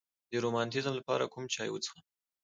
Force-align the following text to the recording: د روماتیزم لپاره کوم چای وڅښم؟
د 0.31 0.33
روماتیزم 0.43 0.93
لپاره 0.99 1.31
کوم 1.33 1.45
چای 1.53 1.69
وڅښم؟ 1.71 1.99